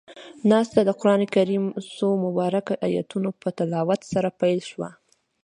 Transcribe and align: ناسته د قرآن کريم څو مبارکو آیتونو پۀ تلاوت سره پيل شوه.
ناسته 0.51 0.79
د 0.85 0.89
قرآن 0.99 1.21
کريم 1.35 1.65
څو 1.95 2.07
مبارکو 2.25 2.73
آیتونو 2.87 3.29
پۀ 3.39 3.49
تلاوت 3.57 4.01
سره 4.11 4.29
پيل 4.39 4.59
شوه. 4.69 4.89